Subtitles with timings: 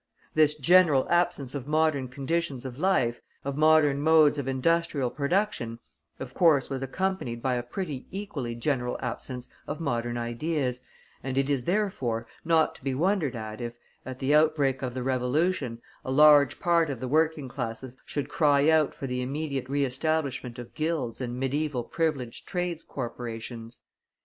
[0.33, 5.77] This general absence of modern conditions of life, of modern modes of industrial production,
[6.19, 10.79] of course was accompanied by a pretty equally general absence of modern ideas,
[11.23, 15.03] and it is, therefore, not to be wondered at if, at the outbreak of the
[15.03, 19.85] Revolution, a large part of the working classes should cry out for the immediate re
[19.85, 23.81] establishment of guilds and Mediæval privileged trades' corporations.